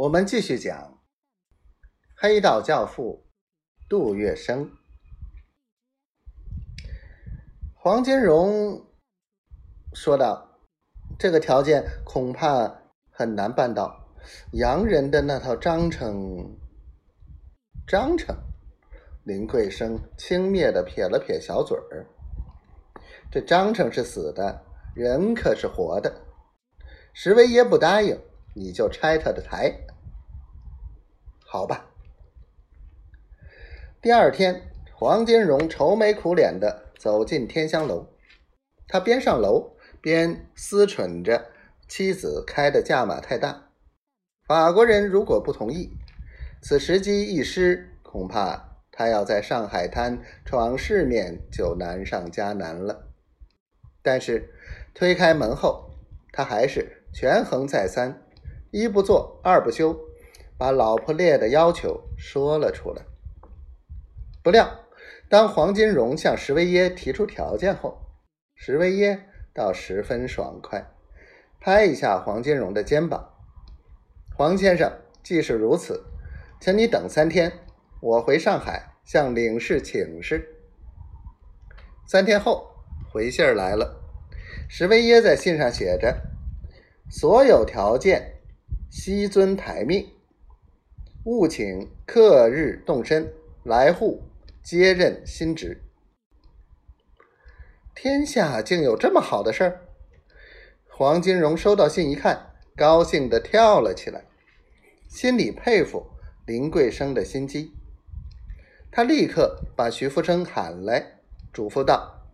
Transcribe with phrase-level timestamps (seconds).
[0.00, 0.98] 我们继续讲
[2.16, 3.26] 黑道教父
[3.86, 4.70] 杜月笙。
[7.74, 8.86] 黄金荣
[9.92, 10.58] 说道
[11.20, 14.08] ：“这个条件恐怕很难办到。
[14.52, 16.56] 洋人的那套章程，
[17.86, 18.34] 章程。”
[19.24, 22.06] 林桂生轻蔑的撇了撇小嘴儿
[23.30, 24.64] ：“这章程是死的，
[24.94, 26.22] 人可是活的。
[27.12, 28.18] 石维爷不答应，
[28.54, 29.78] 你就拆他的台。”
[31.52, 31.90] 好吧。
[34.00, 38.06] 第二天，黄金荣愁眉苦脸的走进天香楼，
[38.86, 41.50] 他边上楼边思忖着
[41.88, 43.72] 妻子开的价码太大。
[44.46, 45.90] 法国人如果不同意，
[46.62, 53.08] 此时机一失，恐怕他要在上海滩闯世面就难上加难了。
[54.02, 54.54] 但是
[54.94, 55.90] 推开门后，
[56.30, 58.22] 他还是权衡再三，
[58.70, 60.09] 一不做二不休。
[60.60, 63.02] 把老婆列的要求说了出来。
[64.44, 64.68] 不料，
[65.26, 67.98] 当黄金荣向石维耶提出条件后，
[68.54, 70.86] 石维耶倒十分爽快，
[71.62, 73.26] 拍一下黄金荣的肩膀
[74.36, 76.04] ：“黄先生，既是如此，
[76.60, 77.50] 请你等三天，
[78.02, 80.46] 我回上海向领事请示。”
[82.06, 82.68] 三天后，
[83.10, 83.98] 回信儿来了，
[84.68, 86.20] 石维耶在信上写着
[87.10, 88.34] ：“所有条件，
[88.90, 90.06] 悉遵台命。”
[91.30, 94.20] 务请克日动身来沪
[94.64, 95.80] 接任新职。
[97.94, 99.80] 天下竟有这么好的事儿！
[100.88, 104.24] 黄金荣收到信一看，高兴的跳了起来，
[105.08, 106.04] 心里佩服
[106.46, 107.70] 林桂生的心机。
[108.90, 111.20] 他立刻把徐福生喊来，
[111.52, 112.26] 嘱咐道：“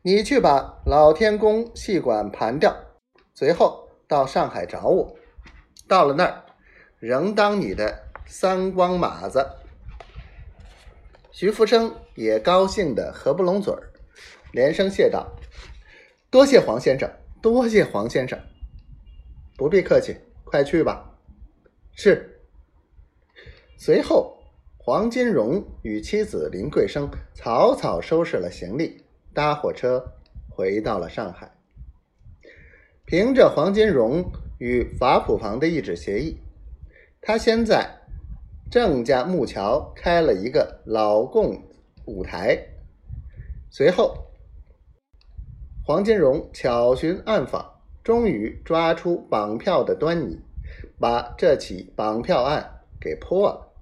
[0.00, 2.74] 你去把老天宫戏馆盘掉，
[3.34, 5.14] 随后到上海找我。
[5.86, 6.44] 到了那儿，
[6.98, 9.46] 仍当你的。”三光马子，
[11.32, 13.92] 徐福生也高兴的合不拢嘴儿，
[14.52, 15.30] 连声谢道
[16.32, 17.12] ：“多谢黄先生，
[17.42, 18.40] 多谢黄先生，
[19.54, 21.14] 不必客气，快去吧。”
[21.92, 22.40] 是。
[23.76, 24.34] 随后，
[24.78, 29.04] 黄金荣与妻子林桂生草草收拾了行李，
[29.34, 30.02] 搭火车
[30.48, 31.52] 回到了上海。
[33.04, 34.24] 凭着黄金荣
[34.58, 36.38] 与法普房的一纸协议，
[37.20, 37.98] 他先在。
[38.72, 41.62] 郑家木桥开了一个老共
[42.06, 42.58] 舞台，
[43.70, 44.16] 随后
[45.84, 50.40] 黄金荣巧寻暗访，终于抓出绑票的端倪，
[50.98, 53.74] 把这起绑票案给破了。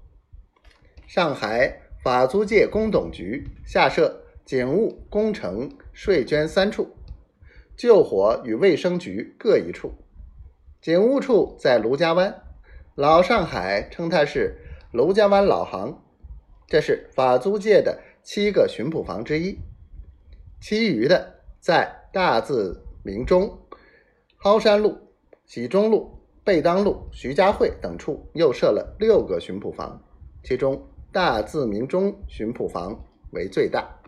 [1.06, 6.97] 上海法租界公董局下设警务、工程、税捐三处，
[7.77, 9.93] 救火与卫生局各一处。
[10.83, 12.43] 警务处在卢家湾，
[12.97, 14.56] 老上海称它是。
[14.93, 16.03] 卢家湾老行，
[16.67, 19.56] 这是法租界的七个巡捕房之一。
[20.61, 23.56] 其余的在大字明中、
[24.37, 24.99] 蒿山路、
[25.47, 30.03] 喜中路、贝当路、徐家汇等处又设了六个巡捕房，
[30.43, 34.00] 其中大字明中巡捕房为最大。